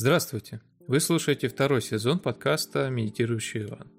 [0.00, 0.60] Здравствуйте!
[0.86, 3.90] Вы слушаете второй сезон подкаста «Медитирующий Иван».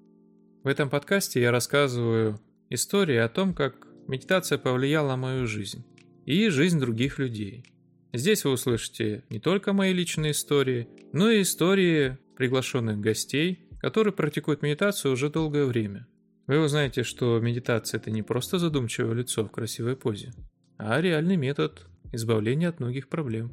[0.64, 5.84] В этом подкасте я рассказываю истории о том, как медитация повлияла на мою жизнь
[6.24, 7.66] и жизнь других людей.
[8.14, 14.62] Здесь вы услышите не только мои личные истории, но и истории приглашенных гостей, которые практикуют
[14.62, 16.08] медитацию уже долгое время.
[16.46, 20.32] Вы узнаете, что медитация– это не просто задумчивое лицо в красивой позе,
[20.78, 23.52] а реальный метод избавления от многих проблем.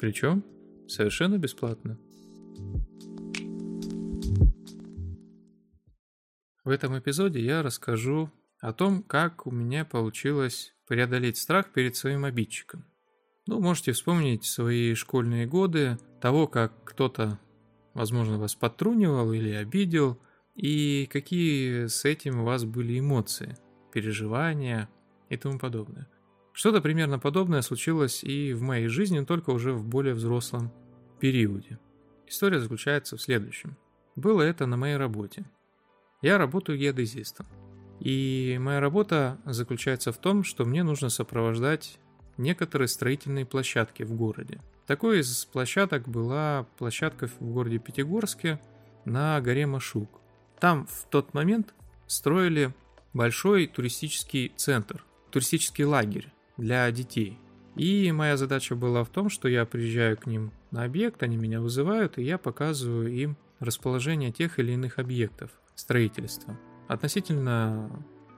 [0.00, 0.44] Причем
[0.90, 1.96] Совершенно бесплатно.
[6.64, 12.24] В этом эпизоде я расскажу о том, как у меня получилось преодолеть страх перед своим
[12.24, 12.84] обидчиком.
[13.46, 17.38] Ну, можете вспомнить свои школьные годы, того, как кто-то,
[17.94, 20.18] возможно, вас подтрунивал или обидел,
[20.56, 23.56] и какие с этим у вас были эмоции,
[23.92, 24.90] переживания
[25.28, 26.08] и тому подобное.
[26.52, 30.72] Что-то примерно подобное случилось и в моей жизни, только уже в более взрослом
[31.20, 31.78] периоде.
[32.26, 33.76] История заключается в следующем.
[34.16, 35.44] Было это на моей работе.
[36.22, 37.46] Я работаю геодезистом.
[38.00, 41.98] И моя работа заключается в том, что мне нужно сопровождать
[42.38, 44.60] некоторые строительные площадки в городе.
[44.86, 48.60] Такой из площадок была площадка в городе Пятигорске
[49.04, 50.20] на горе Машук.
[50.58, 51.74] Там в тот момент
[52.06, 52.74] строили
[53.12, 57.38] большой туристический центр, туристический лагерь для детей.
[57.76, 61.60] И моя задача была в том, что я приезжаю к ним на объект, они меня
[61.60, 66.58] вызывают, и я показываю им расположение тех или иных объектов строительства
[66.90, 67.88] относительно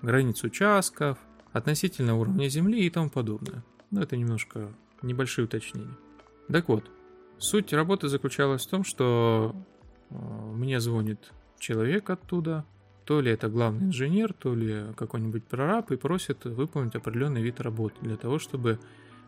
[0.02, 1.16] границ участков,
[1.52, 3.64] относительно уровня земли и тому подобное.
[3.90, 5.96] Но ну, это немножко небольшие уточнения.
[6.48, 6.90] Так вот,
[7.38, 9.56] суть работы заключалась в том, что
[10.10, 12.66] э, мне звонит человек оттуда,
[13.06, 17.96] то ли это главный инженер, то ли какой-нибудь прораб, и просит выполнить определенный вид работы
[18.02, 18.80] для того, чтобы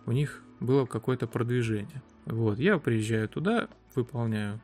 [0.06, 2.02] у них было какое-то продвижение.
[2.26, 4.60] Вот, я приезжаю туда, выполняю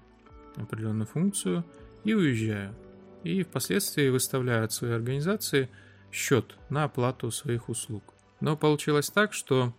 [0.56, 1.64] определенную функцию
[2.04, 2.74] и уезжаю.
[3.22, 5.68] И впоследствии выставляю от своей организации
[6.10, 8.02] счет на оплату своих услуг.
[8.40, 9.74] Но получилось так, что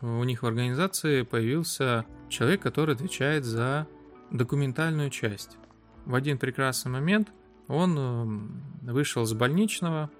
[0.00, 3.86] у них в организации появился человек, который отвечает за
[4.30, 5.58] документальную часть.
[6.04, 7.32] В один прекрасный момент
[7.68, 10.10] он эм, вышел с больничного,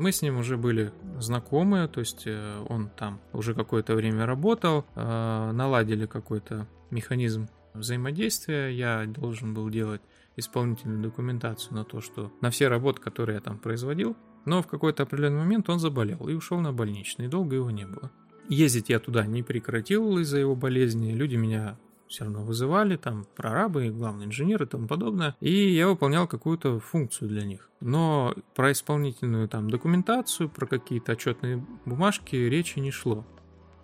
[0.00, 4.86] мы с ним уже были знакомы, то есть э, он там уже какое-то время работал,
[4.94, 8.70] э, наладили какой-то механизм взаимодействия.
[8.70, 10.00] Я должен был делать
[10.36, 14.16] исполнительную документацию на то, что на все работы, которые я там производил.
[14.46, 18.10] Но в какой-то определенный момент он заболел и ушел на больничный, долго его не было.
[18.48, 21.12] Ездить я туда не прекратил из-за его болезни.
[21.12, 21.78] Люди меня
[22.10, 27.28] все равно вызывали, там прорабы, главный инженер и тому подобное, и я выполнял какую-то функцию
[27.28, 27.70] для них.
[27.80, 33.24] Но про исполнительную там документацию, про какие-то отчетные бумажки речи не шло.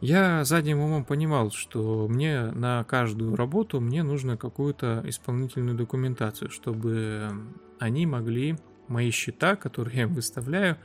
[0.00, 7.30] Я задним умом понимал, что мне на каждую работу мне нужно какую-то исполнительную документацию, чтобы
[7.78, 8.56] они могли
[8.88, 10.76] мои счета, которые я выставляю,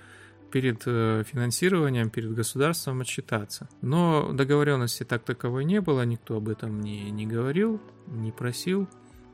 [0.52, 3.70] перед э, финансированием, перед государством отчитаться.
[3.82, 8.88] Но договоренности так таковой не было, никто об этом не, не говорил, не просил.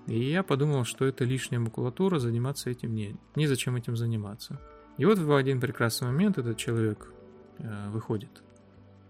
[0.08, 4.62] И я подумал, что это лишняя макулатура, заниматься этим не, незачем этим заниматься.
[4.98, 7.12] И вот в один прекрасный момент этот человек
[7.60, 8.42] э, выходит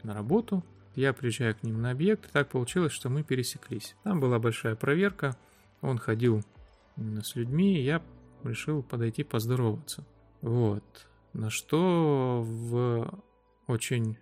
[0.04, 0.64] на работу,
[0.96, 3.96] я приезжаю к ним на объект, и так получилось, что мы пересеклись.
[4.04, 5.38] Там была большая проверка,
[5.82, 6.44] он ходил
[6.98, 8.02] с людьми, и я
[8.44, 10.04] решил подойти поздороваться.
[10.42, 11.08] Вот.
[11.38, 13.24] На что в
[13.68, 14.18] очень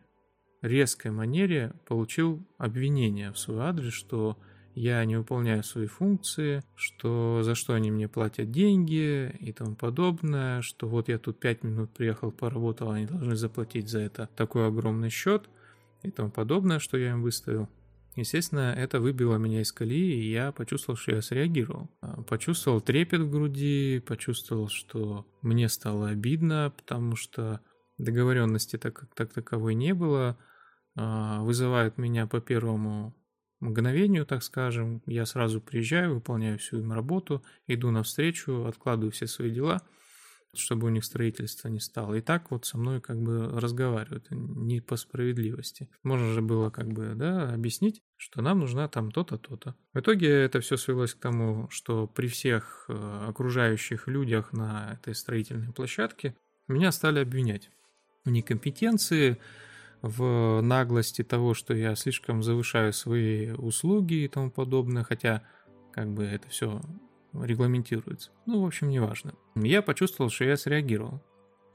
[0.61, 4.37] резкой манере получил обвинение в свой адрес, что
[4.73, 10.61] я не выполняю свои функции, что за что они мне платят деньги и тому подобное,
[10.61, 15.09] что вот я тут пять минут приехал, поработал, они должны заплатить за это такой огромный
[15.09, 15.49] счет
[16.03, 17.69] и тому подобное, что я им выставил.
[18.15, 21.89] Естественно, это выбило меня из колеи, и я почувствовал, что я среагировал.
[22.01, 27.59] А, почувствовал трепет в груди, почувствовал, что мне стало обидно, потому что
[27.97, 30.37] договоренности так, так таковой не было.
[30.95, 33.13] А, вызывают меня по первому
[33.59, 35.01] мгновению, так скажем.
[35.05, 39.81] Я сразу приезжаю, выполняю всю им работу, иду навстречу, откладываю все свои дела–
[40.57, 42.15] чтобы у них строительство не стало.
[42.15, 45.89] И так вот со мной как бы разговаривают, не по справедливости.
[46.03, 49.75] Можно же было как бы, да, объяснить, что нам нужна там то-то, то-то.
[49.93, 55.15] В итоге это все свелось к тому, что при всех э, окружающих людях на этой
[55.15, 56.35] строительной площадке
[56.67, 57.69] меня стали обвинять
[58.23, 59.37] в некомпетенции,
[60.01, 65.41] в наглости того, что я слишком завышаю свои услуги и тому подобное, хотя
[65.93, 66.81] как бы это все
[67.43, 68.31] регламентируется.
[68.45, 69.33] Ну, в общем, неважно.
[69.55, 71.21] Я почувствовал, что я среагировал.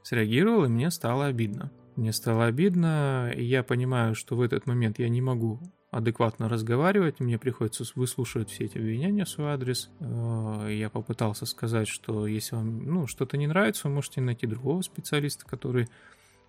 [0.03, 1.71] Среагировал, и мне стало обидно.
[1.95, 5.59] Мне стало обидно, и я понимаю, что в этот момент я не могу
[5.91, 9.91] адекватно разговаривать, мне приходится выслушивать все эти обвинения в свой адрес.
[9.99, 14.81] Э, я попытался сказать, что если вам ну, что-то не нравится, вы можете найти другого
[14.81, 15.89] специалиста, который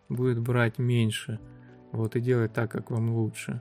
[0.09, 1.41] будет брать меньше,
[1.91, 3.61] вот, и делать так, как вам лучше.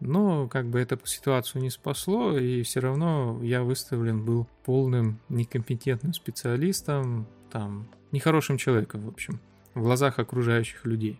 [0.00, 6.14] Но как бы это ситуацию не спасло, и все равно я выставлен был полным некомпетентным
[6.14, 9.40] специалистом, там, нехорошим человеком, в общем,
[9.74, 11.18] в глазах окружающих людей.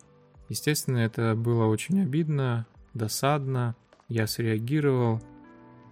[0.48, 3.76] Естественно, это было очень обидно, досадно,
[4.08, 5.20] я среагировал,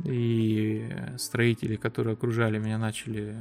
[0.05, 3.37] и строители, которые окружали меня, начали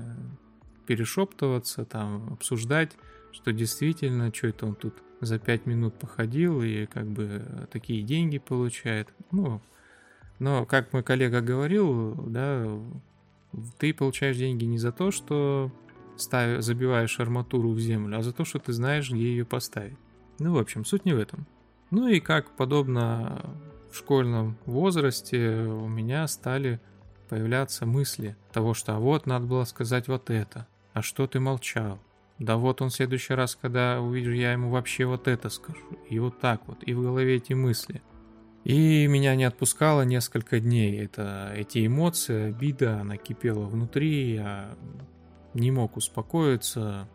[0.86, 2.92] перешептываться, там, обсуждать,
[3.38, 8.40] что действительно, что это он тут за пять минут походил и как бы такие деньги
[8.40, 9.08] получает.
[9.32, 9.62] Ну,
[10.40, 12.80] но, как мой коллега говорил, да,
[13.78, 15.72] ты получаешь деньги не за то, что
[16.16, 19.98] ставишь, забиваешь арматуру в землю, а за то, что ты знаешь, где ее поставить.
[20.40, 21.46] Ну, в общем, суть не в этом.
[21.92, 23.56] Ну и как подобно
[23.92, 26.82] в школьном возрасте у меня стали
[27.30, 32.00] появляться мысли того, что а вот надо было сказать вот это, а что ты молчал,
[32.40, 35.84] да вот он в следующий раз, когда увижу, я ему вообще вот это скажу.
[36.10, 36.84] И вот так вот.
[36.84, 38.02] И в голове эти мысли.
[38.64, 41.00] И меня не отпускало несколько дней.
[41.00, 44.36] Это, эти эмоции, обида, она кипела внутри.
[44.36, 44.76] Я
[45.56, 47.10] не мог успокоиться.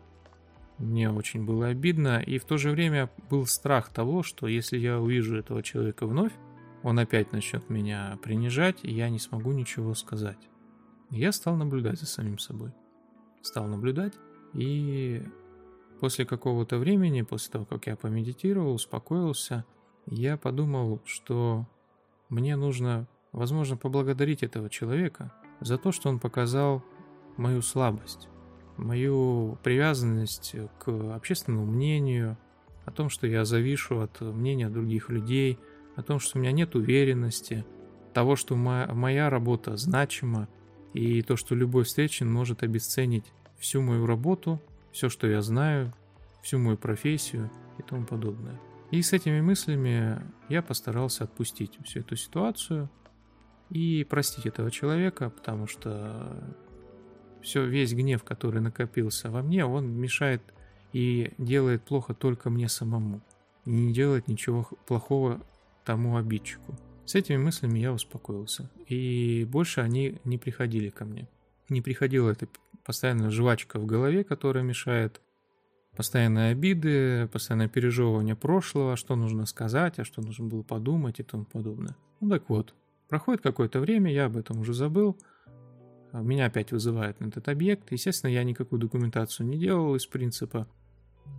[0.77, 2.19] Мне очень было обидно.
[2.19, 6.33] И в то же время был страх того, что если я увижу этого человека вновь,
[6.81, 10.49] он опять начнет меня принижать, и я не смогу ничего сказать.
[11.11, 12.73] Я стал наблюдать за самим собой.
[13.41, 14.13] Стал наблюдать
[14.53, 15.23] и
[15.99, 19.65] после какого-то времени, после того, как я помедитировал, успокоился,
[20.05, 21.67] я подумал, что
[22.29, 26.83] мне нужно, возможно, поблагодарить этого человека за то, что он показал
[27.37, 28.27] мою слабость,
[28.77, 32.37] мою привязанность к общественному мнению,
[32.85, 35.57] о том, что я завишу от мнения других людей,
[35.95, 37.65] о том, что у меня нет уверенности,
[38.13, 40.47] того, что моя, моя работа значима,
[40.93, 44.61] и то, что любой встречен может обесценить всю мою работу,
[44.91, 45.93] все, что я знаю,
[46.41, 48.59] всю мою профессию и тому подобное.
[48.91, 52.89] И с этими мыслями я постарался отпустить всю эту ситуацию
[53.69, 56.55] и простить этого человека, потому что
[57.41, 60.41] все, весь гнев, который накопился во мне, он мешает
[60.93, 63.21] и делает плохо только мне самому.
[63.65, 65.41] И не делает ничего плохого
[65.85, 66.77] тому обидчику.
[67.05, 68.69] С этими мыслями я успокоился.
[68.87, 71.27] И больше они не приходили ко мне.
[71.69, 72.47] Не приходила эта
[72.85, 75.21] постоянная жвачка в голове, которая мешает,
[75.95, 81.45] постоянные обиды, постоянное пережевывание прошлого, что нужно сказать, а что нужно было подумать и тому
[81.45, 81.95] подобное.
[82.19, 82.73] Ну так вот,
[83.09, 85.17] проходит какое-то время, я об этом уже забыл,
[86.11, 87.91] а меня опять вызывают на этот объект.
[87.91, 90.67] Естественно, я никакую документацию не делал из принципа.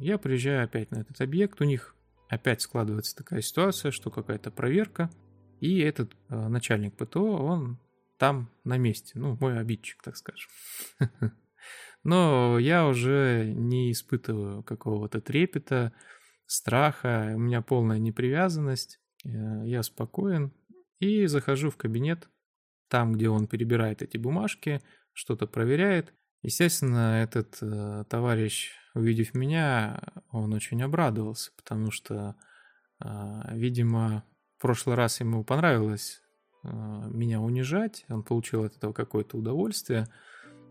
[0.00, 1.94] Я приезжаю опять на этот объект, у них
[2.28, 5.10] опять складывается такая ситуация, что какая-то проверка,
[5.60, 7.78] и этот э, начальник ПТО, он
[8.18, 9.18] там на месте.
[9.18, 10.50] Ну, мой обидчик, так скажем.
[12.04, 15.92] Но я уже не испытываю какого-то трепета,
[16.46, 19.28] страха, у меня полная непривязанность, э,
[19.64, 20.52] я спокоен
[20.98, 22.28] и захожу в кабинет,
[22.88, 24.82] там, где он перебирает эти бумажки,
[25.12, 26.12] что-то проверяет.
[26.42, 32.36] Естественно, этот э, товарищ, увидев меня, он очень обрадовался, потому что,
[33.02, 33.06] э,
[33.52, 34.24] видимо,
[34.58, 36.20] в прошлый раз ему понравилось
[36.64, 40.06] меня унижать, он получил от этого какое-то удовольствие.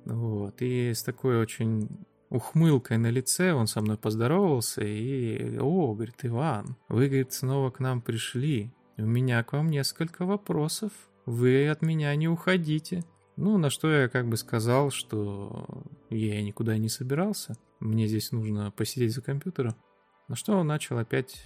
[0.05, 0.61] Вот.
[0.61, 1.87] И с такой очень
[2.29, 7.79] ухмылкой на лице он со мной поздоровался и, о, говорит, Иван, вы, говорит, снова к
[7.79, 8.71] нам пришли.
[8.97, 10.91] У меня к вам несколько вопросов.
[11.25, 13.03] Вы от меня не уходите.
[13.35, 17.55] Ну, на что я как бы сказал, что я никуда не собирался.
[17.79, 19.75] Мне здесь нужно посидеть за компьютером.
[20.27, 21.43] На что он начал опять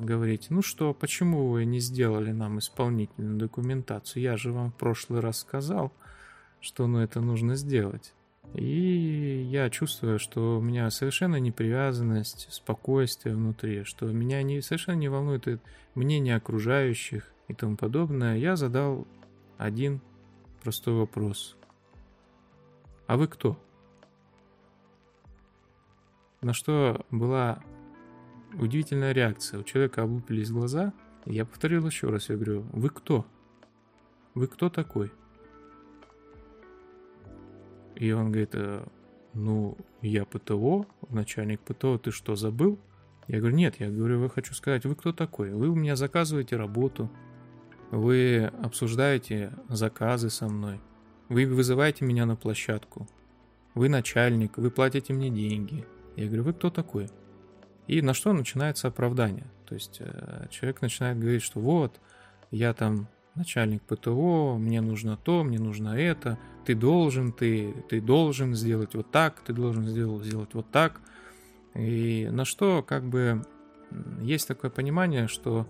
[0.00, 4.22] говорить, ну что, почему вы не сделали нам исполнительную документацию?
[4.22, 5.92] Я же вам в прошлый раз сказал,
[6.60, 8.14] что ну, это нужно сделать.
[8.54, 15.08] И я чувствую, что у меня совершенно непривязанность, спокойствие внутри, что меня не, совершенно не
[15.08, 15.60] волнует
[15.94, 18.36] мнение окружающих и тому подобное.
[18.36, 19.06] Я задал
[19.58, 20.00] один
[20.62, 21.56] простой вопрос.
[23.06, 23.58] А вы кто?
[26.40, 27.62] На что была
[28.58, 29.60] Удивительная реакция.
[29.60, 30.92] У человека облупились глаза.
[31.26, 32.28] Я повторил еще раз.
[32.28, 33.26] Я говорю, вы кто?
[34.34, 35.12] Вы кто такой?
[37.96, 38.84] И он говорит, «Э,
[39.34, 42.78] ну, я ПТО, начальник ПТО, ты что, забыл?
[43.26, 45.50] Я говорю, нет, я говорю, я хочу сказать, вы кто такой?
[45.52, 47.10] Вы у меня заказываете работу,
[47.90, 50.80] вы обсуждаете заказы со мной,
[51.28, 53.08] вы вызываете меня на площадку,
[53.74, 55.86] вы начальник, вы платите мне деньги.
[56.16, 57.08] Я говорю, вы кто такой?
[57.86, 59.46] И на что начинается оправдание.
[59.66, 62.00] То есть э, человек начинает говорить, что вот,
[62.50, 68.54] я там начальник ПТО, мне нужно то, мне нужно это, ты должен, ты, ты должен
[68.54, 71.00] сделать вот так, ты должен сделать, сделать вот так.
[71.74, 73.42] И на что как бы
[74.20, 75.66] есть такое понимание, что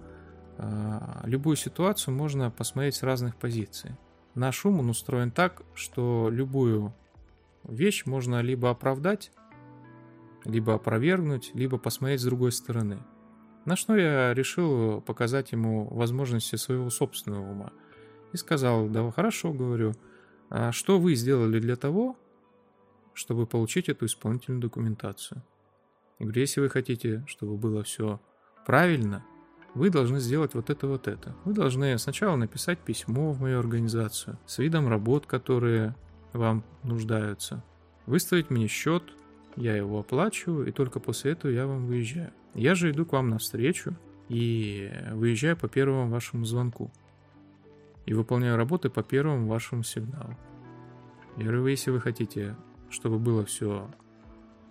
[0.59, 3.93] э, любую ситуацию можно посмотреть с разных позиций.
[4.35, 6.93] Наш ум он устроен так, что любую
[7.65, 9.31] вещь можно либо оправдать,
[10.45, 13.03] либо опровергнуть, либо посмотреть с другой стороны.
[13.65, 17.73] На что я решил показать ему возможности своего собственного ума.
[18.33, 19.95] И сказал, да хорошо, говорю,
[20.51, 22.17] а что вы сделали для того,
[23.15, 25.43] чтобы получить эту исполнительную документацию?
[26.19, 28.21] Я говорю, если вы хотите, чтобы было все
[28.67, 29.25] правильно,
[29.75, 31.35] вы должны сделать вот это, вот это.
[31.45, 35.97] Вы должны сначала написать письмо в мою организацию с видом работ, которые
[36.33, 37.65] вам нуждаются,
[38.07, 39.03] выставить мне счет,
[39.57, 42.33] я его оплачиваю, и только после этого я вам выезжаю.
[42.55, 43.95] Я же иду к вам навстречу
[44.29, 46.91] и выезжаю по первому вашему звонку.
[48.07, 50.37] И выполняю работы по первому вашему сигналу.
[51.37, 52.55] Я говорю, если вы хотите,
[52.91, 53.91] чтобы было все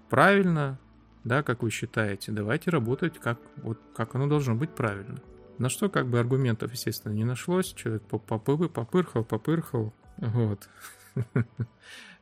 [0.10, 0.80] правильно,
[1.24, 5.20] да, как вы считаете, давайте работать, как, вот, как оно должно быть правильно.
[5.58, 7.74] На что как бы аргументов, естественно, не нашлось.
[7.74, 9.94] Человек попырхал, попырхал.
[10.18, 10.70] Вот.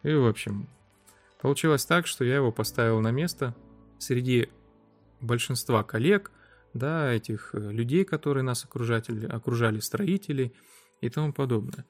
[0.03, 0.67] И, в общем,
[1.41, 3.55] получилось так, что я его поставил на место
[3.99, 4.49] среди
[5.19, 6.31] большинства коллег,
[6.73, 10.53] да, этих э, людей, которые нас окружали, окружали строители
[11.01, 11.85] и тому подобное.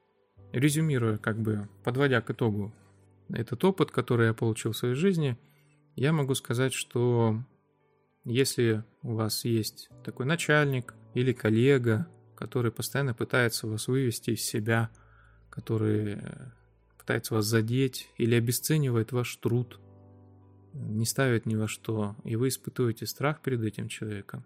[0.51, 2.74] Резюмируя, как бы, подводя к итогу
[3.29, 5.38] этот опыт, который я получил в своей жизни,
[5.96, 7.43] я могу сказать, что
[8.24, 14.89] если у вас есть такой начальник или коллега, который постоянно пытается вас вывести из себя,
[15.50, 16.51] который э,
[17.01, 19.79] пытается вас задеть или обесценивает ваш труд,
[20.74, 24.46] не ставит ни во что, и вы испытываете страх перед этим человеком,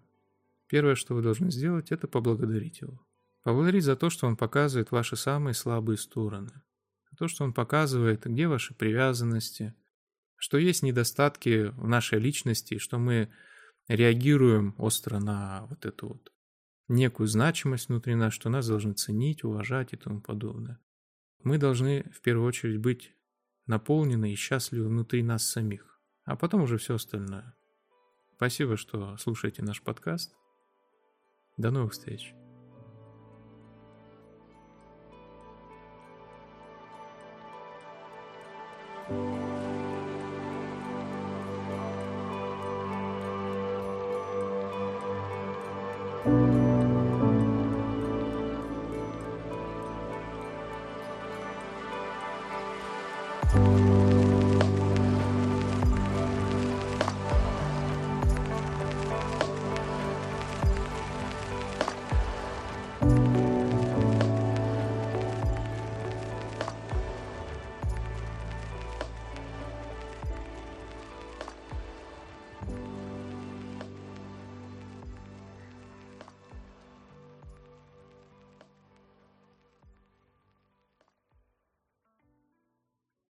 [0.66, 3.00] первое, что вы должны сделать, это поблагодарить его.
[3.42, 6.50] Поблагодарить за то, что он показывает ваши самые слабые стороны,
[7.10, 9.74] за то, что он показывает, где ваши привязанности,
[10.36, 13.30] что есть недостатки в нашей личности, что мы
[13.86, 16.32] реагируем остро на вот эту вот
[16.88, 20.80] некую значимость внутри нас, что нас должны ценить, уважать и тому подобное.
[21.46, 23.14] Мы должны в первую очередь быть
[23.66, 27.54] наполнены и счастливы внутри нас самих, а потом уже все остальное.
[28.34, 30.34] Спасибо, что слушаете наш подкаст.
[31.56, 32.34] До новых встреч.